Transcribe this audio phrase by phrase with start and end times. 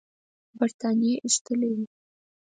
[0.57, 1.83] برټانیې ایستل وو.